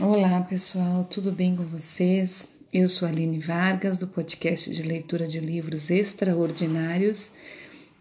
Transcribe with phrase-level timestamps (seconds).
[0.00, 2.46] Olá pessoal, tudo bem com vocês?
[2.72, 7.32] Eu sou Aline Vargas, do podcast de leitura de livros extraordinários.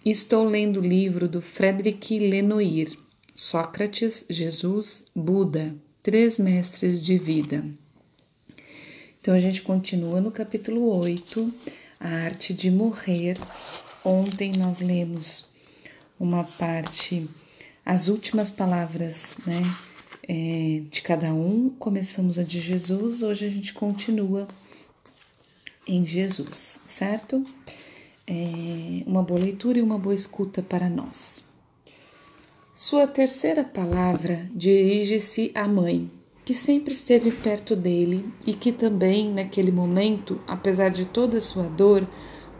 [0.05, 2.95] Estou lendo o livro do Frederic Lenoir,
[3.33, 5.73] Sócrates, Jesus, Buda,
[6.03, 7.65] Três Mestres de Vida.
[9.19, 11.51] Então a gente continua no capítulo 8,
[11.99, 13.39] A Arte de Morrer.
[14.05, 15.47] Ontem nós lemos
[16.19, 17.27] uma parte,
[17.83, 19.63] as últimas palavras, né?
[20.27, 21.69] É, de cada um.
[21.69, 24.47] Começamos a de Jesus, hoje a gente continua
[25.87, 27.45] em Jesus, certo?
[28.27, 31.45] É, uma boa leitura e uma boa escuta para nós.
[32.73, 36.11] Sua terceira palavra dirige-se à mãe,
[36.43, 42.07] que sempre esteve perto dele e que também, naquele momento, apesar de toda sua dor,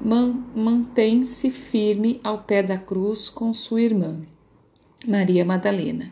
[0.02, 4.22] man mantém-se firme ao pé da cruz com sua irmã,
[5.06, 6.12] Maria Madalena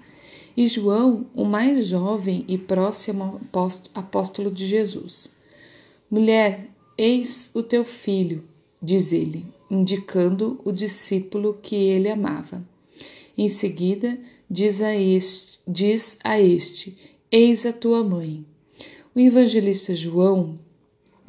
[0.56, 3.42] e João, o mais jovem e próximo
[3.94, 5.36] apóstolo de Jesus.
[6.10, 8.44] Mulher, eis o teu filho,
[8.82, 12.64] diz ele, indicando o discípulo que ele amava.
[13.38, 14.18] Em seguida,
[14.50, 16.98] diz a este, diz a este
[17.32, 18.46] Eis a tua mãe.
[19.14, 20.58] O evangelista João,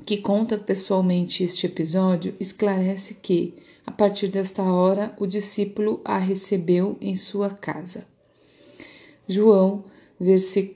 [0.05, 6.97] que conta pessoalmente este episódio, esclarece que, a partir desta hora, o discípulo a recebeu
[7.01, 8.07] em sua casa.
[9.29, 9.85] João,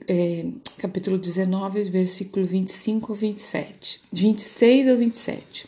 [0.07, 0.45] é,
[0.77, 5.67] capítulo 19, versículo 25 ao 27, 26 ao 27.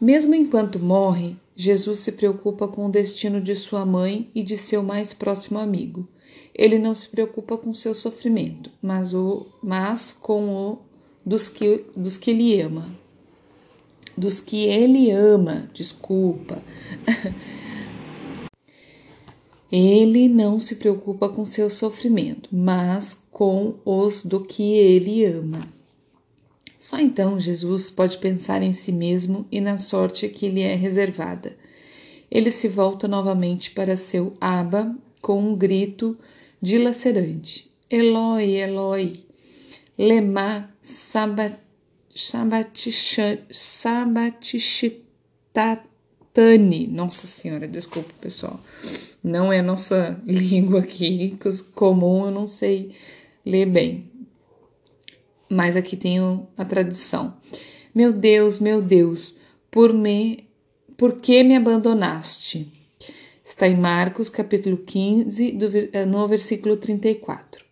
[0.00, 4.82] Mesmo enquanto morre, Jesus se preocupa com o destino de sua mãe e de seu
[4.82, 6.06] mais próximo amigo.
[6.54, 10.78] Ele não se preocupa com seu sofrimento, mas, o, mas com o
[11.26, 12.88] dos que, dos que ele ama.
[14.16, 16.62] Dos que ele ama, desculpa.
[19.76, 25.62] Ele não se preocupa com seu sofrimento, mas com os do que ele ama.
[26.78, 31.56] Só então Jesus pode pensar em si mesmo e na sorte que lhe é reservada.
[32.30, 36.16] Ele se volta novamente para seu Abba com um grito
[36.62, 39.24] dilacerante: Eloi, Eloi,
[39.98, 40.72] lema
[46.32, 46.86] Tani.
[46.86, 48.60] Nossa Senhora, desculpa, pessoal.
[49.24, 51.38] Não é nossa língua aqui,
[51.74, 52.90] comum, eu não sei
[53.44, 54.10] ler bem.
[55.48, 57.34] Mas aqui tenho a tradução.
[57.94, 59.34] Meu Deus, meu Deus,
[59.70, 60.46] por me,
[60.94, 62.70] por que me abandonaste?
[63.42, 67.64] Está em Marcos, capítulo 15, do, eh, no versículo 34.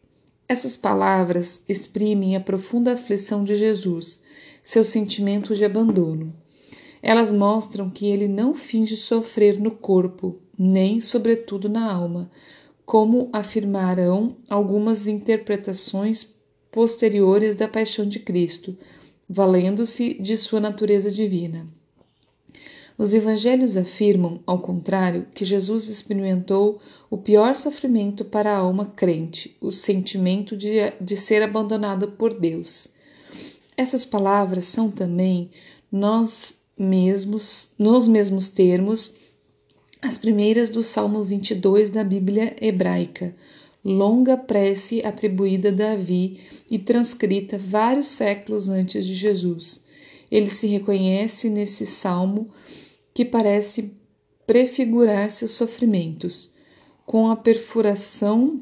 [0.48, 4.22] Essas palavras exprimem a profunda aflição de Jesus,
[4.62, 6.34] seu sentimento de abandono.
[7.02, 12.30] Elas mostram que ele não finge sofrer no corpo, nem, sobretudo, na alma,
[12.86, 16.34] como afirmarão algumas interpretações
[16.70, 18.76] posteriores da paixão de Cristo,
[19.28, 21.66] valendo-se de sua natureza divina.
[22.96, 26.80] Os evangelhos afirmam, ao contrário, que Jesus experimentou
[27.10, 32.88] o pior sofrimento para a alma crente, o sentimento de, de ser abandonado por Deus.
[33.76, 35.50] Essas palavras são também
[35.90, 39.21] nós mesmos, nos mesmos termos,
[40.02, 43.36] as primeiras do Salmo 22 da Bíblia hebraica,
[43.84, 49.84] longa prece atribuída a Davi e transcrita vários séculos antes de Jesus.
[50.28, 52.50] Ele se reconhece nesse salmo
[53.14, 53.92] que parece
[54.44, 56.52] prefigurar seus sofrimentos,
[57.06, 58.60] com a perfuração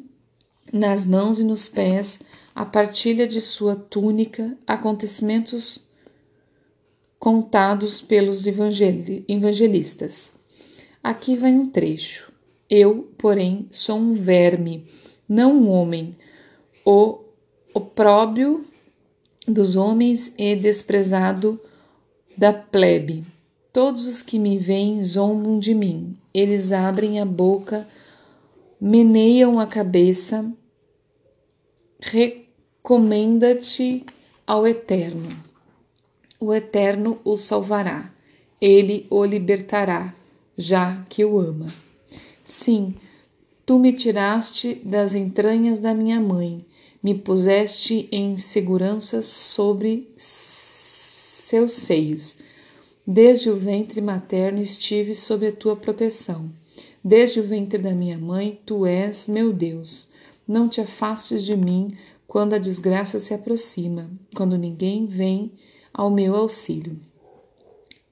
[0.71, 2.21] nas mãos e nos pés,
[2.55, 5.89] a partilha de sua túnica, acontecimentos
[7.19, 10.39] contados pelos evangelistas.
[11.03, 12.33] Aqui vai um trecho.
[12.69, 14.87] Eu, porém, sou um verme,
[15.29, 16.17] não um homem,
[16.85, 17.21] o
[17.75, 18.65] opróbrio
[19.47, 21.61] dos homens e desprezado
[22.37, 23.25] da plebe.
[23.73, 26.17] Todos os que me veem zombam de mim.
[26.33, 27.87] Eles abrem a boca,
[28.81, 30.45] meneiam a cabeça.
[32.01, 34.05] Recomenda-te
[34.47, 35.51] ao Eterno
[36.41, 38.11] o Eterno o salvará,
[38.59, 40.15] ele o libertará,
[40.61, 41.67] já que o ama.
[42.45, 42.95] Sim,
[43.65, 46.65] tu me tiraste das entranhas da minha mãe,
[47.03, 52.37] me puseste em segurança sobre seus seios.
[53.07, 56.51] Desde o ventre materno estive sob a tua proteção.
[57.03, 60.11] Desde o ventre da minha mãe, tu és meu Deus.
[60.47, 61.97] Não te afastes de mim
[62.27, 65.53] quando a desgraça se aproxima, quando ninguém vem
[65.93, 67.01] ao meu auxílio.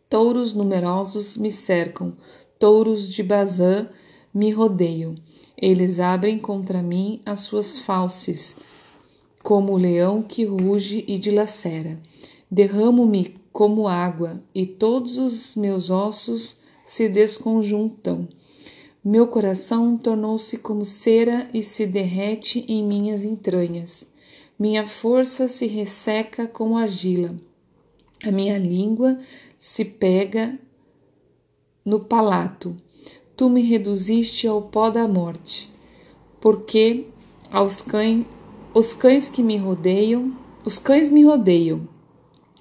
[0.08, 2.16] Touros numerosos me cercam,
[2.58, 3.88] touros de Bazã
[4.32, 5.14] me rodeiam.
[5.56, 8.56] Eles abrem contra mim as suas falses.
[9.42, 11.98] como o leão que ruge e dilacera.
[12.50, 18.28] Derramo-me como água, e todos os meus ossos se desconjuntam.
[19.02, 24.06] Meu coração tornou-se como cera e se derrete em minhas entranhas.
[24.58, 27.34] Minha força se resseca como argila.
[28.24, 29.18] A minha língua
[29.58, 30.58] se pega
[31.84, 32.76] no palato.
[33.36, 35.72] Tu me reduziste ao pó da morte,
[36.40, 37.06] porque
[37.50, 38.26] aos cães,
[38.74, 41.88] os cães que me rodeiam, os cães me rodeiam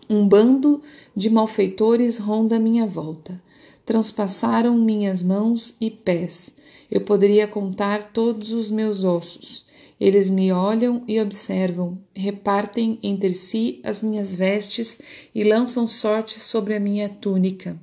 [0.10, 0.82] um bando
[1.16, 3.42] de malfeitores ronda minha volta.
[3.86, 6.54] Transpassaram minhas mãos e pés.
[6.90, 9.66] Eu poderia contar todos os meus ossos.
[10.00, 15.00] Eles me olham e observam, repartem entre si as minhas vestes
[15.34, 17.80] e lançam sorte sobre a minha túnica.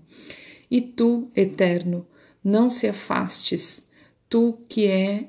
[0.71, 2.07] E tu, Eterno,
[2.43, 3.89] não se afastes,
[4.29, 5.29] tu que é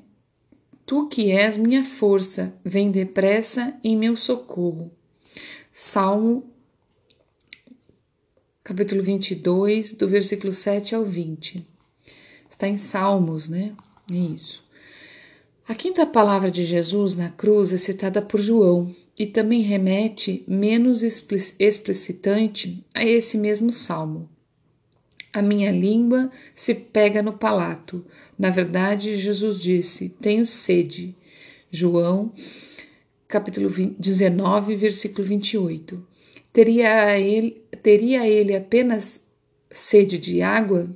[0.86, 4.92] tu que és minha força, vem depressa em meu socorro.
[5.72, 6.56] Salmo
[8.66, 11.64] capítulo 22, do versículo 7 ao 20.
[12.50, 13.76] Está em Salmos, né?
[14.12, 14.65] É isso.
[15.68, 21.02] A quinta palavra de Jesus na cruz é citada por João e também remete, menos
[21.02, 24.30] explicitante, a esse mesmo salmo.
[25.34, 28.06] A minha língua se pega no palato.
[28.38, 31.16] Na verdade, Jesus disse: Tenho sede.
[31.72, 32.32] João,
[33.28, 33.68] capítulo
[33.98, 36.08] 19, versículo 28.
[36.54, 39.20] Teria ele, teria ele apenas
[39.72, 40.88] sede de água?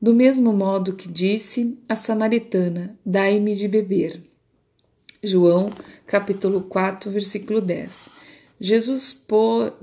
[0.00, 4.20] Do mesmo modo que disse a samaritana: Dai-me de beber.
[5.22, 5.72] João,
[6.06, 8.10] capítulo 4, versículo 10.
[8.60, 9.26] Jesus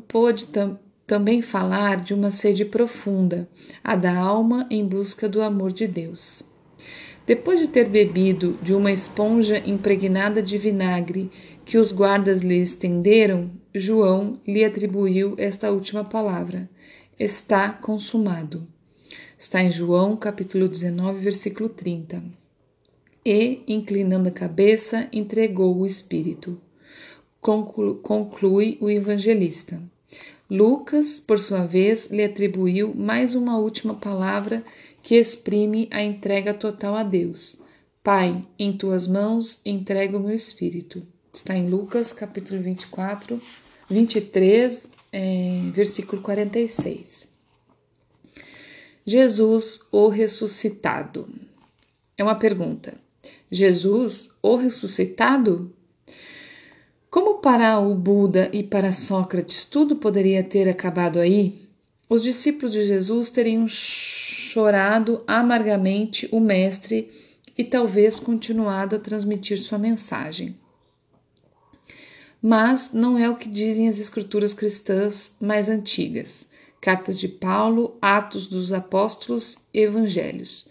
[0.08, 3.50] pôde tam, também falar de uma sede profunda,
[3.84, 6.44] a da alma em busca do amor de Deus.
[7.26, 11.32] Depois de ter bebido de uma esponja impregnada de vinagre
[11.66, 16.70] que os guardas lhe estenderam, João lhe atribuiu esta última palavra:
[17.18, 18.68] Está consumado.
[19.44, 22.24] Está em João, capítulo 19, versículo 30.
[23.26, 26.62] E, inclinando a cabeça, entregou o Espírito.
[27.42, 29.84] Conclui o evangelista.
[30.50, 34.64] Lucas, por sua vez, lhe atribuiu mais uma última palavra
[35.02, 37.62] que exprime a entrega total a Deus.
[38.02, 41.06] Pai, em tuas mãos entrego o meu espírito.
[41.34, 43.42] Está em Lucas, capítulo 24,
[43.90, 47.33] 23, é, versículo 46.
[49.06, 51.28] Jesus, o ressuscitado.
[52.18, 52.94] É uma pergunta.
[53.52, 55.74] Jesus, o ressuscitado?
[57.10, 61.68] Como para o Buda e para Sócrates tudo poderia ter acabado aí,
[62.10, 67.10] os discípulos de Jesus teriam chorado amargamente o Mestre
[67.58, 70.56] e talvez continuado a transmitir sua mensagem
[72.44, 76.46] mas não é o que dizem as escrituras cristãs mais antigas,
[76.84, 80.68] cartas de Paulo, Atos dos Apóstolos Evangelhos.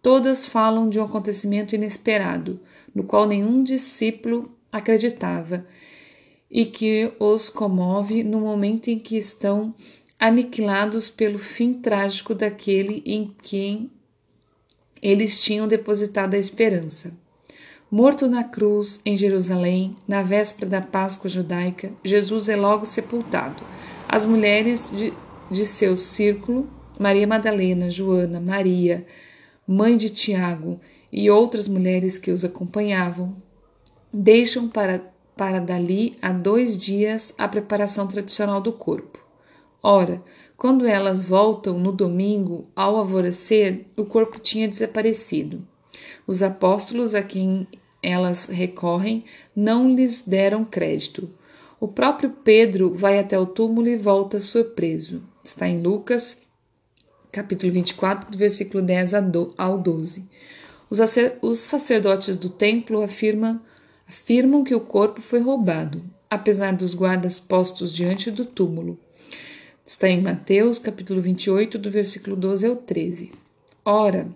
[0.00, 2.60] Todas falam de um acontecimento inesperado,
[2.94, 5.66] no qual nenhum discípulo acreditava,
[6.48, 9.74] e que os comove no momento em que estão
[10.20, 13.90] aniquilados pelo fim trágico daquele em quem
[15.02, 17.12] eles tinham depositado a esperança.
[17.90, 23.64] Morto na cruz, em Jerusalém, na véspera da Páscoa judaica, Jesus é logo sepultado.
[24.08, 25.12] As mulheres de,
[25.50, 29.06] de seu círculo, Maria Madalena, Joana, Maria,
[29.66, 30.80] mãe de Tiago
[31.12, 33.36] e outras mulheres que os acompanhavam,
[34.12, 39.24] deixam para, para dali a dois dias a preparação tradicional do corpo.
[39.82, 40.22] Ora,
[40.56, 45.66] quando elas voltam no domingo, ao alvorecer, o corpo tinha desaparecido.
[46.26, 47.68] Os apóstolos a quem
[48.02, 49.24] elas recorrem
[49.54, 51.30] não lhes deram crédito.
[51.78, 55.22] O próprio Pedro vai até o túmulo e volta surpreso.
[55.46, 56.38] Está em Lucas,
[57.30, 59.12] capítulo 24, do versículo 10
[59.56, 60.24] ao 12.
[61.40, 63.60] Os sacerdotes do templo afirmam,
[64.08, 68.98] afirmam que o corpo foi roubado, apesar dos guardas postos diante do túmulo.
[69.86, 73.30] Está em Mateus, capítulo 28, do versículo 12 ao 13.
[73.84, 74.26] Ora,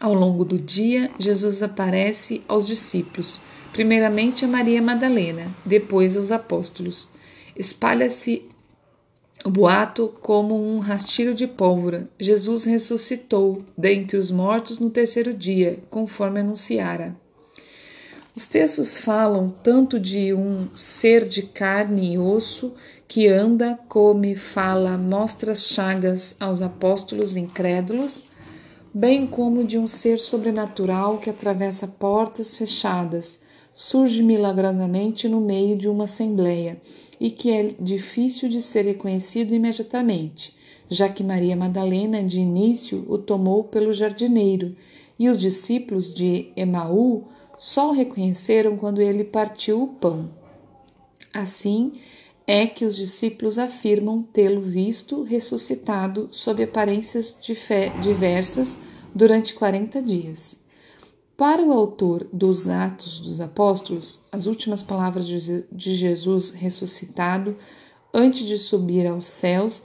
[0.00, 3.40] ao longo do dia, Jesus aparece aos discípulos,
[3.72, 7.06] primeiramente a Maria Madalena, depois aos apóstolos.
[7.54, 8.50] Espalha-se
[9.44, 12.08] o boato como um rastilho de pólvora.
[12.18, 17.16] Jesus ressuscitou dentre os mortos no terceiro dia, conforme anunciara.
[18.34, 22.72] Os textos falam tanto de um ser de carne e osso
[23.06, 28.30] que anda, come, fala, mostra chagas aos apóstolos incrédulos
[28.94, 33.40] bem como de um ser sobrenatural que atravessa portas fechadas,
[33.72, 36.80] surge milagrosamente no meio de uma assembleia
[37.22, 40.56] e que é difícil de ser reconhecido imediatamente,
[40.88, 44.74] já que Maria Madalena de início o tomou pelo jardineiro
[45.16, 50.32] e os discípulos de Emaú só o reconheceram quando ele partiu o pão.
[51.32, 51.92] Assim
[52.44, 57.38] é que os discípulos afirmam tê-lo visto ressuscitado sob aparências
[58.02, 58.76] diversas
[59.14, 60.61] durante quarenta dias.
[61.42, 67.56] Para o autor dos Atos dos Apóstolos, as últimas palavras de Jesus ressuscitado
[68.14, 69.84] antes de subir aos céus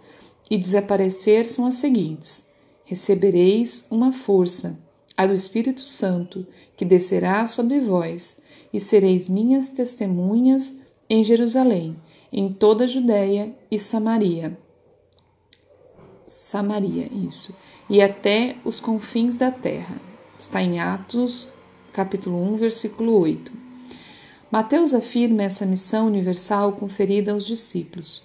[0.52, 2.46] e desaparecer são as seguintes:
[2.86, 4.78] Recebereis uma força,
[5.18, 6.46] a do Espírito Santo,
[6.76, 8.38] que descerá sobre vós,
[8.72, 11.98] e sereis minhas testemunhas em Jerusalém,
[12.32, 14.56] em toda a Judéia e Samaria.
[16.28, 17.52] Samaria, isso.
[17.90, 20.07] E até os confins da terra.
[20.38, 21.48] Está em Atos,
[21.92, 23.52] capítulo 1, versículo 8.
[24.52, 28.22] Mateus afirma essa missão universal conferida aos discípulos.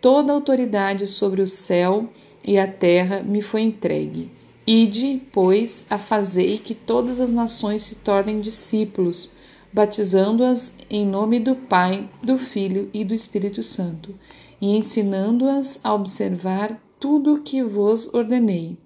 [0.00, 2.08] Toda autoridade sobre o céu
[2.42, 4.30] e a terra me foi entregue.
[4.66, 9.30] Ide, pois, a fazei que todas as nações se tornem discípulos,
[9.70, 14.14] batizando-as em nome do Pai, do Filho e do Espírito Santo,
[14.62, 18.78] e ensinando-as a observar tudo o que vos ordenei.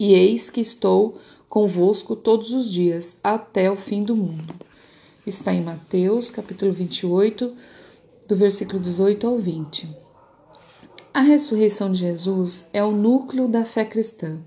[0.00, 1.20] E eis que estou
[1.52, 4.54] convosco todos os dias, até o fim do mundo.
[5.26, 7.54] Está em Mateus, capítulo 28,
[8.26, 9.86] do versículo 18 ao 20.
[11.12, 14.40] A ressurreição de Jesus é o núcleo da fé cristã.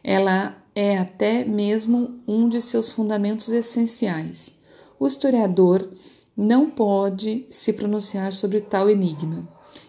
[0.00, 4.54] Ela é até mesmo um de seus fundamentos essenciais.
[4.96, 5.90] O historiador
[6.36, 9.48] não pode se pronunciar sobre tal enigma.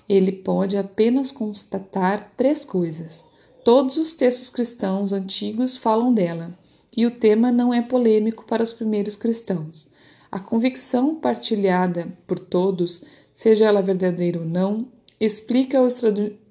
[0.10, 3.35] Ele pode apenas constatar três coisas.
[3.66, 6.56] Todos os textos cristãos antigos falam dela,
[6.96, 9.88] e o tema não é polêmico para os primeiros cristãos.
[10.32, 13.04] A convicção partilhada por todos,
[13.34, 14.86] seja ela verdadeira ou não,
[15.20, 15.88] explica o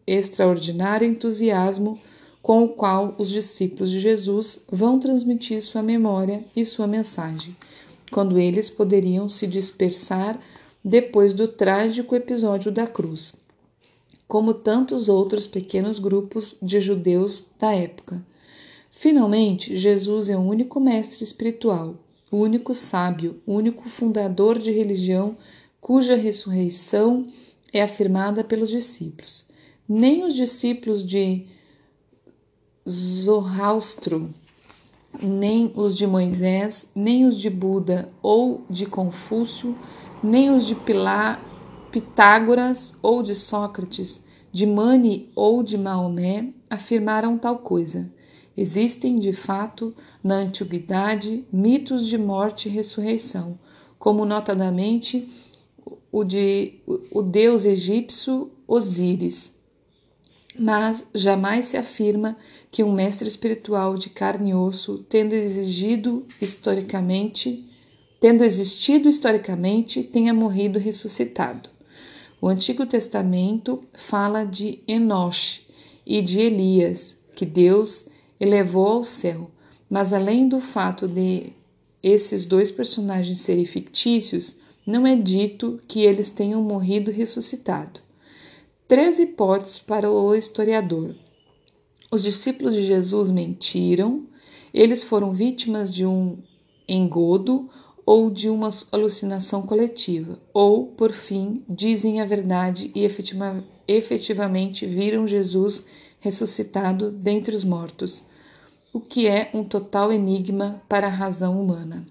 [0.05, 2.01] extraordinário entusiasmo
[2.43, 7.57] com o qual os discípulos de Jesus vão transmitir sua memória e sua mensagem,
[8.11, 10.41] quando eles poderiam se dispersar
[10.85, 13.44] depois do trágico episódio da cruz
[14.27, 18.25] como tantos outros pequenos grupos de judeus da época.
[18.91, 21.97] Finalmente, Jesus é o único mestre espiritual,
[22.31, 25.37] o único sábio, o único fundador de religião
[25.81, 27.23] cuja ressurreição
[27.73, 29.47] é afirmada pelos discípulos.
[29.87, 31.47] Nem os discípulos de
[32.89, 34.33] Zoroastro,
[35.23, 39.77] nem os de Moisés, nem os de Buda ou de Confúcio,
[40.23, 41.43] nem os de Pilar
[41.95, 48.13] Pitágoras ou de Sócrates, de Mani ou de Maomé afirmaram tal coisa.
[48.57, 53.57] Existem, de fato, na antiguidade, mitos de morte e ressurreição,
[53.97, 55.33] como notadamente
[56.11, 56.81] o de
[57.13, 59.55] o deus egípcio Osíris.
[60.59, 62.37] Mas jamais se afirma
[62.73, 67.71] que um mestre espiritual de carne e osso, tendo exigido historicamente,
[68.21, 71.74] tendo existido historicamente, tenha morrido ressuscitado.
[72.45, 75.67] O Antigo Testamento fala de Enoch
[76.05, 78.07] e de Elias, que Deus
[78.39, 79.51] elevou ao céu,
[79.89, 81.55] mas além do fato de
[82.03, 87.99] esses dois personagens serem fictícios, não é dito que eles tenham morrido e ressuscitado.
[88.87, 91.15] Três hipóteses para o historiador.
[92.13, 94.27] Os discípulos de Jesus mentiram,
[94.75, 96.37] eles foram vítimas de um
[96.87, 97.71] engodo
[98.07, 105.27] ou de uma alucinação coletiva, ou, por fim, dizem a verdade e efetiva, efetivamente viram
[105.27, 105.87] Jesus
[106.21, 108.25] ressuscitado dentre os mortos,
[108.93, 112.07] o que é um total enigma para a razão humana.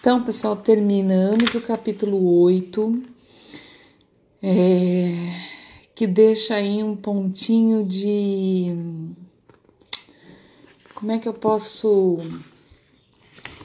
[0.00, 3.02] Então, pessoal, terminamos o capítulo 8,
[4.42, 5.12] é,
[5.94, 8.74] que deixa aí um pontinho de.
[10.94, 12.18] Como é que eu posso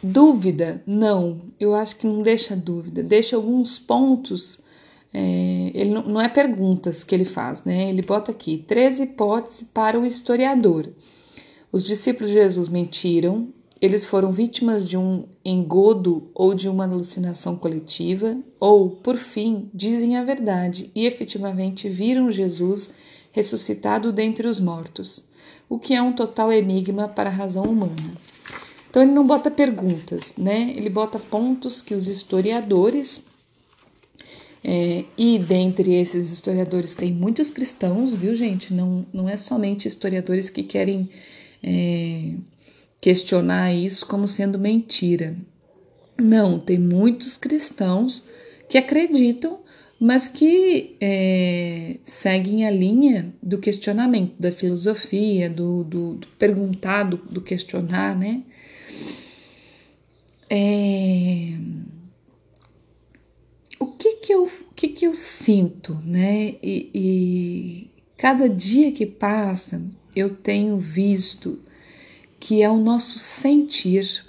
[0.03, 0.83] Dúvida?
[0.85, 4.59] Não, eu acho que não deixa dúvida, deixa alguns pontos.
[5.13, 7.89] É, ele não, não, é perguntas que ele faz, né?
[7.89, 10.89] Ele bota aqui três hipóteses para o historiador.
[11.71, 13.47] Os discípulos de Jesus mentiram,
[13.79, 20.17] eles foram vítimas de um engodo ou de uma alucinação coletiva, ou, por fim, dizem
[20.17, 22.93] a verdade e efetivamente viram Jesus
[23.31, 25.29] ressuscitado dentre os mortos,
[25.69, 28.32] o que é um total enigma para a razão humana.
[28.93, 30.71] Então ele não bota perguntas, né?
[30.75, 33.25] Ele bota pontos que os historiadores
[34.63, 38.71] é, e dentre esses historiadores tem muitos cristãos, viu, gente?
[38.71, 41.09] Não, não é somente historiadores que querem
[41.63, 42.35] é,
[43.01, 45.35] questionar isso como sendo mentira.
[46.15, 48.23] Não, tem muitos cristãos
[48.69, 49.57] que acreditam,
[49.99, 57.17] mas que é, seguem a linha do questionamento, da filosofia, do, do, do perguntar, do,
[57.17, 58.43] do, questionar, né?
[60.55, 61.57] É,
[63.79, 66.57] o que que eu, que que eu sinto, né?
[66.61, 69.81] E, e cada dia que passa,
[70.15, 71.59] eu tenho visto
[72.39, 74.23] que é o nosso sentir,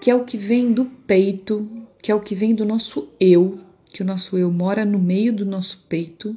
[0.00, 1.68] que é o que vem do peito,
[2.00, 3.58] que é o que vem do nosso eu,
[3.92, 6.34] que o nosso eu mora no meio do nosso peito.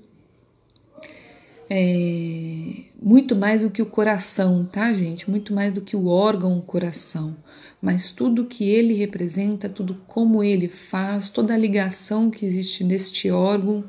[1.70, 5.30] É, muito mais do que o coração, tá, gente?
[5.30, 7.36] Muito mais do que o órgão o coração,
[7.82, 13.30] mas tudo que ele representa, tudo como ele faz, toda a ligação que existe neste
[13.30, 13.84] órgão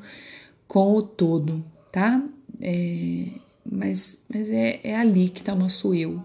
[0.67, 2.23] com o todo, tá?
[2.61, 3.27] É,
[3.65, 6.25] mas mas é, é ali que está o nosso eu.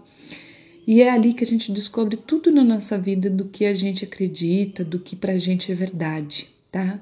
[0.86, 4.04] E é ali que a gente descobre tudo na nossa vida do que a gente
[4.04, 7.00] acredita, do que pra gente é verdade, tá?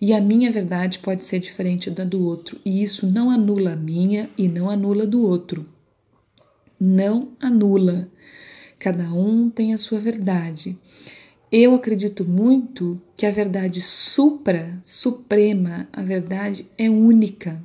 [0.00, 3.76] E a minha verdade pode ser diferente da do outro, e isso não anula a
[3.76, 5.64] minha e não anula do outro.
[6.80, 8.08] Não anula.
[8.78, 10.78] Cada um tem a sua verdade.
[11.50, 17.60] Eu acredito muito que a verdade supra, suprema, a verdade é única,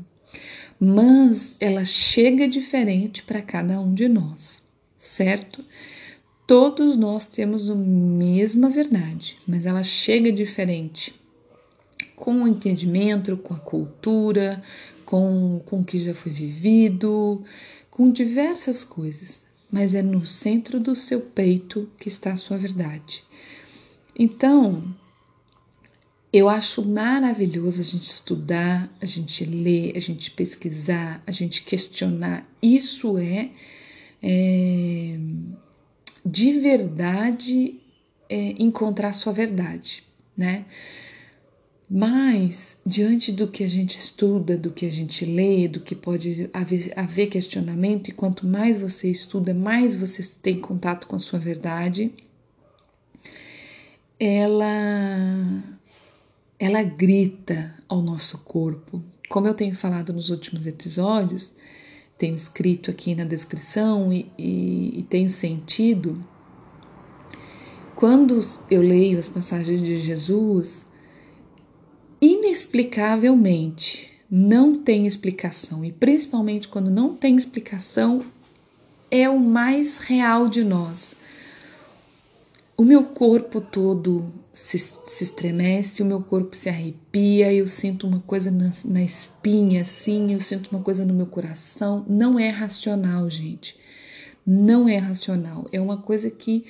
[0.79, 4.63] mas ela chega diferente para cada um de nós
[5.03, 5.63] certo?
[6.47, 11.13] Todos nós temos a mesma verdade, mas ela chega diferente
[12.15, 14.61] com o entendimento, com a cultura,
[15.05, 17.43] com, com o que já foi vivido,
[17.89, 23.23] com diversas coisas, mas é no centro do seu peito que está a sua verdade.
[24.17, 24.83] Então,
[26.31, 32.47] eu acho maravilhoso a gente estudar, a gente ler, a gente pesquisar, a gente questionar.
[32.61, 33.51] Isso é
[34.23, 35.17] é,
[36.25, 37.75] de verdade
[38.29, 40.03] é, encontrar sua verdade,
[40.35, 40.65] né?
[41.89, 46.49] Mas, diante do que a gente estuda, do que a gente lê, do que pode
[46.95, 52.11] haver, questionamento, e quanto mais você estuda, mais você tem contato com a sua verdade,
[54.19, 55.63] ela,
[56.57, 59.03] ela grita ao nosso corpo.
[59.29, 61.53] Como eu tenho falado nos últimos episódios,
[62.17, 66.23] tenho escrito aqui na descrição e, e, e tenho sentido,
[67.95, 68.39] quando
[68.71, 70.85] eu leio as passagens de Jesus,
[72.23, 78.23] inexplicavelmente não tem explicação, e principalmente quando não tem explicação,
[79.11, 81.15] é o mais real de nós.
[82.75, 88.21] O meu corpo todo se, se estremece, o meu corpo se arrepia, eu sinto uma
[88.21, 92.05] coisa na, na espinha, assim, eu sinto uma coisa no meu coração.
[92.07, 93.77] Não é racional, gente.
[94.47, 95.67] Não é racional.
[95.71, 96.65] É uma coisa que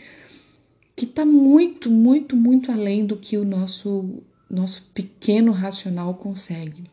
[0.96, 4.22] que está muito, muito, muito além do que o nosso
[4.54, 6.84] nosso pequeno racional consegue.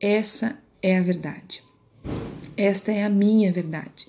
[0.00, 1.62] Essa é a verdade.
[2.56, 4.06] Esta é a minha verdade.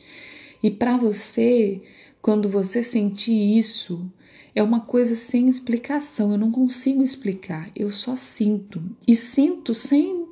[0.63, 1.81] E para você,
[2.21, 4.09] quando você sentir isso,
[4.53, 8.81] é uma coisa sem explicação, eu não consigo explicar, eu só sinto.
[9.05, 10.25] E sinto sem,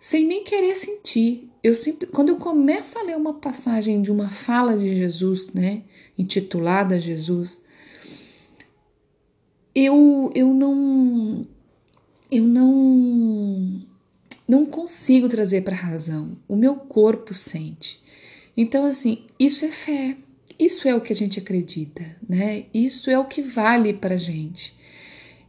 [0.00, 1.50] sem nem querer sentir.
[1.62, 5.82] Eu sempre, quando eu começo a ler uma passagem de uma fala de Jesus, né,
[6.16, 7.60] intitulada Jesus,
[9.74, 11.46] eu, eu não
[12.30, 13.86] eu não
[14.48, 16.36] não consigo trazer para a razão.
[16.48, 18.02] O meu corpo sente.
[18.56, 20.16] Então assim, isso é fé.
[20.58, 22.66] Isso é o que a gente acredita, né?
[22.74, 24.76] Isso é o que vale para gente.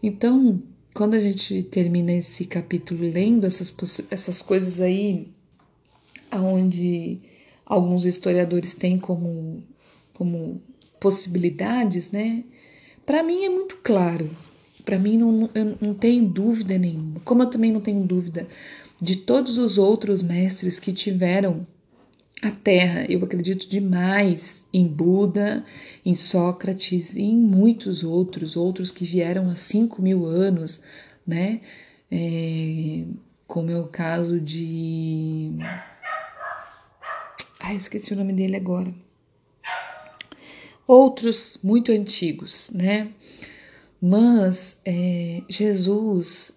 [0.01, 0.63] Então,
[0.93, 3.73] quando a gente termina esse capítulo lendo essas,
[4.09, 5.27] essas coisas aí,
[6.29, 7.19] aonde
[7.65, 9.61] alguns historiadores têm como,
[10.13, 10.61] como
[10.97, 12.45] possibilidades, né?
[13.05, 14.29] Para mim é muito claro.
[14.83, 17.19] Para mim não, não tenho dúvida nenhuma.
[17.21, 18.47] Como eu também não tenho dúvida
[19.01, 21.65] de todos os outros mestres que tiveram
[22.41, 23.05] a Terra.
[23.09, 25.63] Eu acredito demais em Buda,
[26.05, 30.81] em Sócrates e em muitos outros, outros que vieram há 5 mil anos,
[31.25, 31.61] né?
[32.09, 33.03] É,
[33.47, 35.51] como é o caso de.
[37.59, 38.93] Ai, eu esqueci o nome dele agora.
[40.87, 43.11] Outros muito antigos, né?
[44.01, 46.51] Mas é, Jesus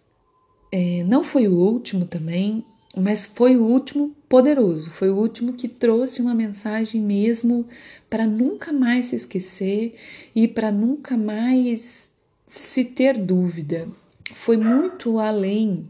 [0.72, 2.64] é, não foi o último também,
[2.96, 7.66] mas foi o último poderoso, foi o último que trouxe uma mensagem mesmo
[8.09, 9.94] para nunca mais se esquecer
[10.35, 12.09] e para nunca mais
[12.46, 13.88] se ter dúvida.
[14.35, 15.88] Foi muito além,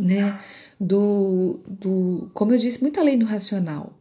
[0.00, 0.40] né,
[0.80, 3.98] do, do como eu disse, muito além do racional.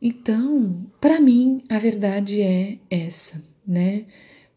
[0.00, 4.04] Então, para mim, a verdade é essa, né?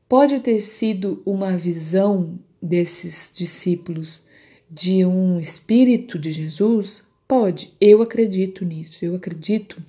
[0.07, 4.25] Pode ter sido uma visão desses discípulos
[4.69, 7.05] de um espírito de Jesus?
[7.27, 9.83] Pode, eu acredito nisso, eu acredito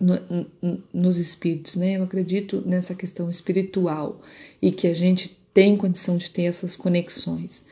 [0.00, 1.96] no, no, nos espíritos, né?
[1.96, 4.20] Eu acredito nessa questão espiritual
[4.60, 7.64] e que a gente tem condição de ter essas conexões.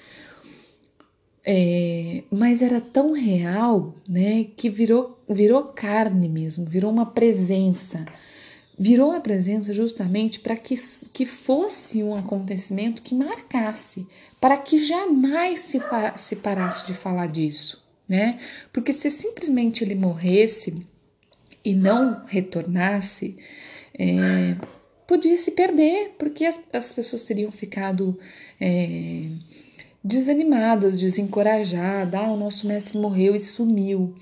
[1.45, 8.07] É, mas era tão real, né, que virou, virou carne mesmo, virou uma presença.
[8.79, 10.75] Virou a presença justamente para que,
[11.13, 14.07] que fosse um acontecimento que marcasse,
[14.41, 15.81] para que jamais se,
[16.17, 18.41] se parasse de falar disso, né?
[18.73, 20.75] Porque se simplesmente ele morresse
[21.65, 23.37] e não retornasse,
[23.97, 24.57] é,
[25.07, 28.19] podia se perder, porque as, as pessoas teriam ficado.
[28.61, 29.29] É,
[30.05, 32.21] desanimadas, desencorajadas.
[32.21, 34.15] Ah, o nosso mestre morreu e sumiu.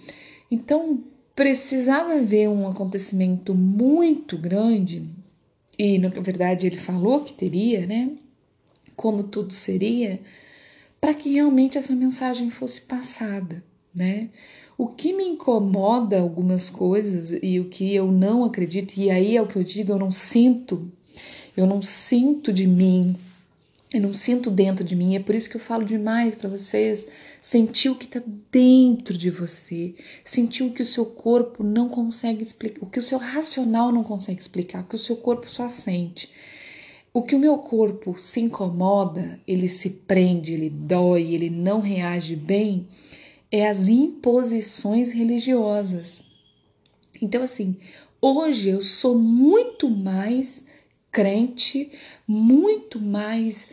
[0.49, 1.03] Então,
[1.35, 5.05] precisava haver um acontecimento muito grande,
[5.79, 8.11] e na verdade ele falou que teria, né?
[8.95, 10.21] Como tudo seria,
[11.01, 13.65] para que realmente essa mensagem fosse passada,
[13.95, 14.29] né?
[14.77, 19.43] O que me incomoda algumas coisas e o que eu não acredito, e aí é
[19.43, 20.91] o que eu digo, eu não sinto,
[21.57, 23.17] eu não sinto de mim
[23.93, 27.07] eu não sinto dentro de mim, é por isso que eu falo demais para vocês.
[27.43, 32.43] Sentir o que está dentro de você, sentir o que o seu corpo não consegue
[32.43, 35.69] explicar, o que o seu racional não consegue explicar, o que o seu corpo só
[35.69, 36.31] sente.
[37.13, 42.35] O que o meu corpo se incomoda, ele se prende, ele dói, ele não reage
[42.35, 42.89] bem,
[43.51, 46.23] é as imposições religiosas.
[47.21, 47.77] Então, assim,
[48.19, 50.63] hoje eu sou muito mais
[51.11, 51.93] crente,
[52.27, 53.69] muito mais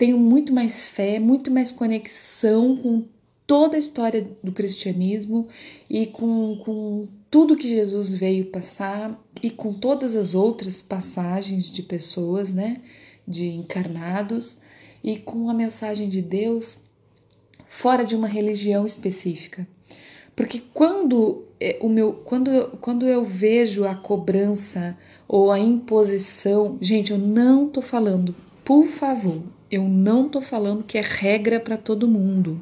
[0.00, 3.04] tenho muito mais fé, muito mais conexão com
[3.46, 5.46] toda a história do cristianismo
[5.90, 11.82] e com, com tudo que Jesus veio passar e com todas as outras passagens de
[11.82, 12.78] pessoas, né,
[13.28, 14.62] de encarnados
[15.04, 16.78] e com a mensagem de Deus
[17.68, 19.68] fora de uma religião específica.
[20.34, 24.96] Porque quando é, o meu quando quando eu vejo a cobrança
[25.28, 28.34] ou a imposição, gente, eu não tô falando,
[28.64, 32.60] por favor, eu não tô falando que é regra para todo mundo.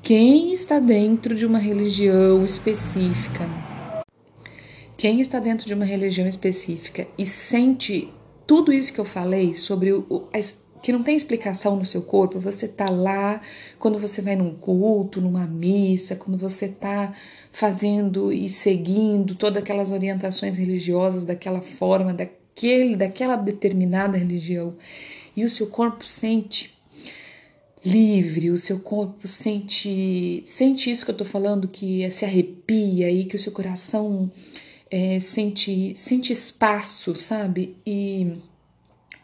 [0.00, 3.46] Quem está dentro de uma religião específica,
[4.96, 8.08] quem está dentro de uma religião específica e sente
[8.46, 10.28] tudo isso que eu falei sobre o,
[10.82, 13.40] que não tem explicação no seu corpo, você tá lá
[13.78, 17.12] quando você vai num culto, numa missa, quando você tá
[17.52, 24.74] fazendo e seguindo todas aquelas orientações religiosas daquela forma, daquele, daquela determinada religião
[25.40, 26.76] e o seu corpo sente
[27.84, 33.24] livre, o seu corpo sente sente isso que eu tô falando que se arrepia e
[33.24, 34.30] que o seu coração
[34.90, 37.76] é, sente sente espaço, sabe?
[37.86, 38.36] E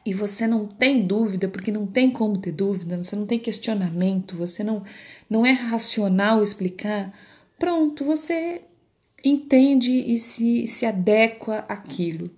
[0.07, 4.37] e você não tem dúvida, porque não tem como ter dúvida, você não tem questionamento,
[4.37, 4.83] você não
[5.29, 7.13] não é racional explicar.
[7.59, 8.61] Pronto, você
[9.25, 12.31] entende e se, se adequa àquilo.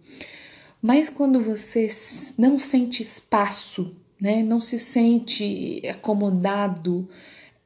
[0.80, 1.88] Mas quando você
[2.36, 7.08] não sente espaço, né, não se sente acomodado,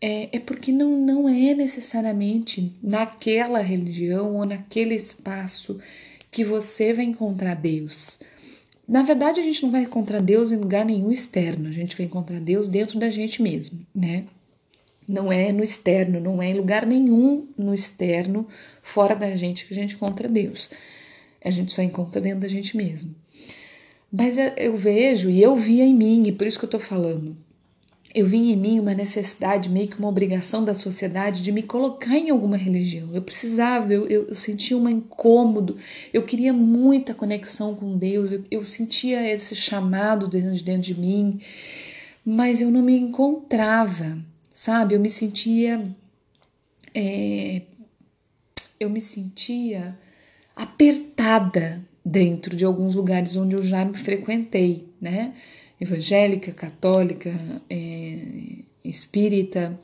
[0.00, 5.78] é, é porque não, não é necessariamente naquela religião ou naquele espaço
[6.30, 8.20] que você vai encontrar Deus.
[8.88, 12.06] Na verdade, a gente não vai encontrar Deus em lugar nenhum externo, a gente vai
[12.06, 14.24] encontrar Deus dentro da gente mesmo, né?
[15.06, 18.46] Não é no externo, não é em lugar nenhum no externo,
[18.82, 20.70] fora da gente, que a gente encontra Deus.
[21.44, 23.14] A gente só encontra dentro da gente mesmo.
[24.12, 27.36] Mas eu vejo, e eu via em mim, e por isso que eu tô falando,
[28.12, 32.16] eu vi em mim uma necessidade, meio que uma obrigação da sociedade de me colocar
[32.16, 33.14] em alguma religião.
[33.14, 35.76] Eu precisava, eu, eu, eu sentia um incômodo,
[36.12, 41.00] eu queria muita conexão com Deus, eu, eu sentia esse chamado dentro de, dentro de
[41.00, 41.40] mim,
[42.24, 44.18] mas eu não me encontrava,
[44.52, 44.96] sabe?
[44.96, 45.80] Eu me sentia.
[46.92, 47.62] É,
[48.80, 49.96] eu me sentia
[50.60, 55.34] apertada dentro de alguns lugares onde eu já me frequentei, né?
[55.80, 57.32] Evangélica, católica,
[57.70, 58.18] é,
[58.84, 59.80] espírita,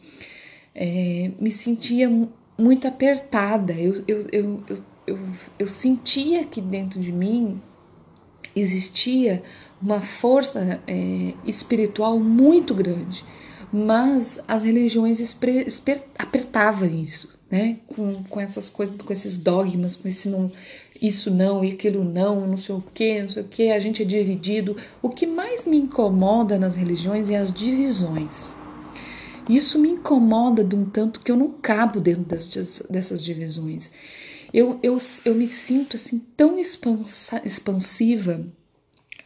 [0.75, 2.11] é, me sentia
[2.59, 3.73] muito apertada.
[3.73, 5.19] Eu, eu, eu, eu, eu,
[5.59, 7.61] eu sentia que dentro de mim
[8.55, 9.43] existia
[9.81, 13.25] uma força é, espiritual muito grande,
[13.73, 15.21] mas as religiões
[16.19, 17.79] apertavam isso né?
[17.87, 20.51] Com, com essas coisas, com esses dogmas, com esse não,
[21.01, 24.03] isso não e aquilo não, não sei o que, não sei o que, a gente
[24.03, 24.77] é dividido.
[25.01, 28.55] O que mais me incomoda nas religiões é as divisões.
[29.49, 33.93] Isso me incomoda de um tanto que eu não cabo dentro das, dessas divisões.
[34.53, 38.45] Eu, eu, eu me sinto assim tão expansa, expansiva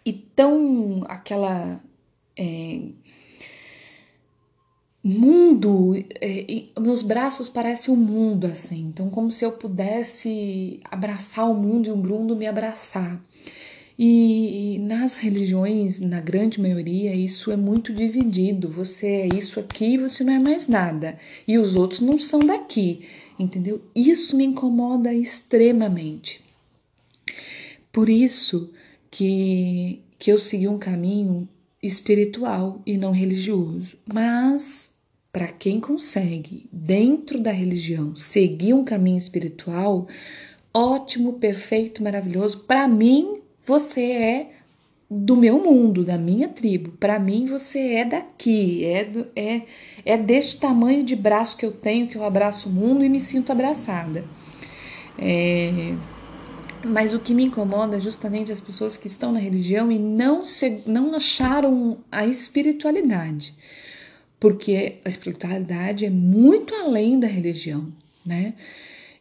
[0.05, 1.81] e tão aquela
[2.37, 2.83] é,
[5.03, 11.55] mundo, é, meus braços parecem um mundo assim, então como se eu pudesse abraçar o
[11.55, 13.21] mundo e o mundo me abraçar.
[14.03, 18.67] E, e nas religiões, na grande maioria, isso é muito dividido.
[18.71, 21.19] Você é isso aqui, você não é mais nada.
[21.47, 23.07] E os outros não são daqui,
[23.39, 23.83] entendeu?
[23.95, 26.41] Isso me incomoda extremamente.
[27.93, 28.71] Por isso
[29.11, 31.47] que, que eu segui um caminho
[31.83, 33.99] espiritual e não religioso.
[34.11, 34.90] Mas
[35.33, 40.09] para quem consegue, dentro da religião, seguir um caminho espiritual,
[40.75, 42.61] ótimo, perfeito, maravilhoso.
[42.61, 44.51] Para mim, você é
[45.11, 46.91] do meu mundo, da minha tribo.
[46.93, 49.63] Para mim, você é daqui, é, do, é,
[50.05, 53.21] é deste tamanho de braço que eu tenho, que eu abraço o mundo e me
[53.21, 54.25] sinto abraçada.
[55.19, 55.95] É,
[56.85, 60.45] mas o que me incomoda é justamente as pessoas que estão na religião e não,
[60.45, 63.55] se, não acharam a espiritualidade.
[64.41, 67.93] Porque a espiritualidade é muito além da religião,
[68.25, 68.55] né?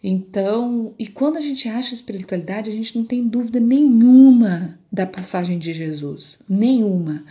[0.02, 5.60] Então, e quando a gente acha espiritualidade, a gente não tem dúvida nenhuma da passagem
[5.60, 7.26] de Jesus, nenhuma.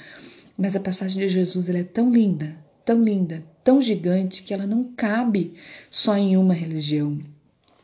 [0.56, 4.66] Mas a passagem de Jesus ela é tão linda, tão linda, tão gigante que ela
[4.66, 5.54] não cabe
[5.90, 7.18] só em uma religião.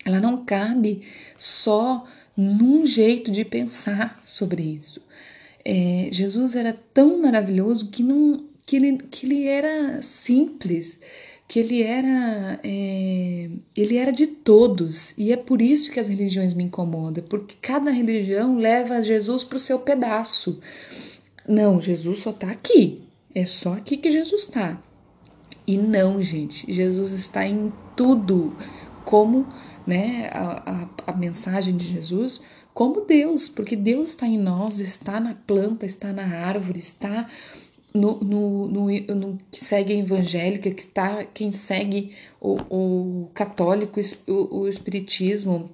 [0.05, 1.01] Ela não cabe
[1.39, 2.05] só
[2.37, 5.01] num jeito de pensar sobre isso.
[5.65, 10.99] É, Jesus era tão maravilhoso que, não, que, ele, que ele era simples
[11.47, 15.13] que ele era é, ele era de todos.
[15.17, 19.57] E é por isso que as religiões me incomodam porque cada religião leva Jesus para
[19.57, 20.59] o seu pedaço.
[21.47, 23.03] Não Jesus só está aqui.
[23.35, 24.83] É só aqui que Jesus está
[25.67, 28.57] e não gente Jesus está em tudo
[29.05, 29.47] como
[29.87, 35.21] né a, a, a mensagem de Jesus como Deus porque Deus está em nós está
[35.21, 37.29] na planta está na árvore está
[37.95, 44.01] no, no, no, no, que segue a evangélica, que tá, quem segue o, o católico,
[44.27, 45.71] o, o espiritismo,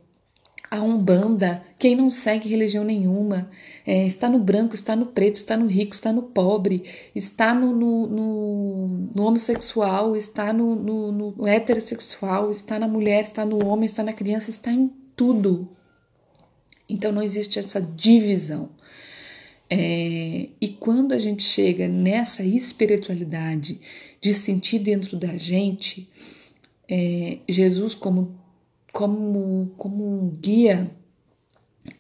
[0.71, 3.51] a umbanda, quem não segue religião nenhuma,
[3.87, 7.73] é, está no branco, está no preto, está no rico, está no pobre, está no,
[7.73, 13.87] no, no, no homossexual, está no, no, no heterossexual, está na mulher, está no homem,
[13.87, 15.69] está na criança, está em tudo.
[16.89, 18.71] Então não existe essa divisão.
[19.73, 23.81] É, e quando a gente chega nessa espiritualidade
[24.21, 26.09] de sentir dentro da gente
[26.89, 28.37] é, Jesus como,
[28.93, 30.91] como, como um guia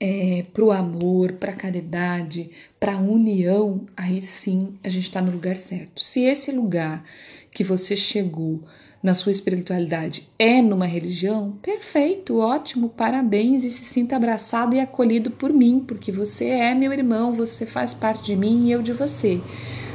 [0.01, 5.23] é, para o amor, para a caridade, para a união, aí sim a gente está
[5.23, 6.03] no lugar certo.
[6.03, 7.05] Se esse lugar
[7.53, 8.65] que você chegou
[9.03, 15.31] na sua espiritualidade é numa religião, perfeito, ótimo, parabéns e se sinta abraçado e acolhido
[15.31, 18.93] por mim, porque você é meu irmão, você faz parte de mim e eu de
[18.93, 19.41] você.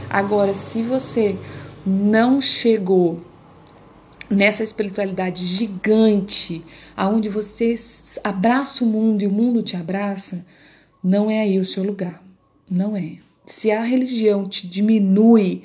[0.10, 1.36] Agora, se você
[1.86, 3.22] não chegou
[4.30, 6.64] nessa espiritualidade gigante,
[6.98, 7.76] aonde você
[8.24, 10.46] abraça o mundo e o mundo te abraça,
[11.04, 12.24] não é aí o seu lugar.
[12.68, 13.18] Não é.
[13.46, 15.64] Se a religião te diminui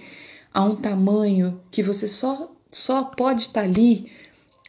[0.53, 4.11] a um tamanho que você só só pode estar ali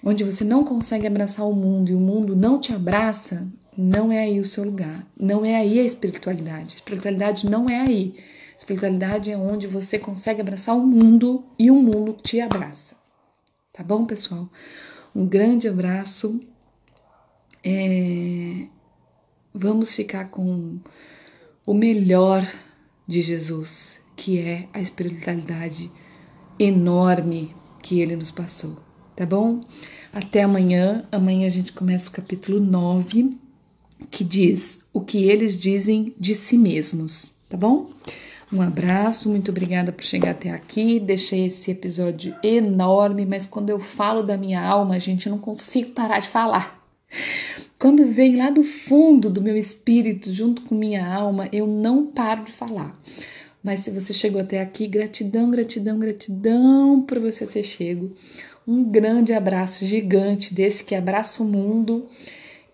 [0.03, 4.23] onde você não consegue abraçar o mundo e o mundo não te abraça, não é
[4.23, 5.07] aí o seu lugar.
[5.19, 6.73] Não é aí a espiritualidade.
[6.73, 8.15] A espiritualidade não é aí.
[8.53, 12.95] A espiritualidade é onde você consegue abraçar o mundo e o mundo te abraça.
[13.71, 14.49] Tá bom, pessoal?
[15.15, 16.39] Um grande abraço.
[17.63, 18.67] É...
[19.53, 20.79] Vamos ficar com
[21.65, 22.47] o melhor
[23.07, 25.91] de Jesus, que é a espiritualidade
[26.57, 28.77] enorme que ele nos passou,
[29.15, 29.61] tá bom?
[30.13, 31.05] Até amanhã.
[31.11, 33.37] Amanhã a gente começa o capítulo 9,
[34.09, 37.89] que diz o que eles dizem de si mesmos, tá bom?
[38.51, 40.99] Um abraço, muito obrigada por chegar até aqui.
[40.99, 45.91] Deixei esse episódio enorme, mas quando eu falo da minha alma, gente, eu não consigo
[45.91, 46.85] parar de falar.
[47.79, 52.43] Quando vem lá do fundo do meu espírito, junto com minha alma, eu não paro
[52.43, 52.93] de falar.
[53.63, 58.11] Mas se você chegou até aqui, gratidão, gratidão, gratidão por você ter chego.
[58.67, 62.05] Um grande abraço gigante desse que abraça o mundo.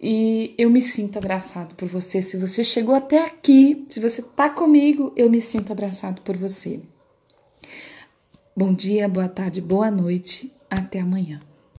[0.02, 2.22] E eu me sinto abraçado por você.
[2.22, 6.80] Se você chegou até aqui, se você tá comigo, eu me sinto abraçado por você.
[8.56, 10.52] Bom dia, boa tarde, boa noite.
[10.70, 11.40] Até amanhã.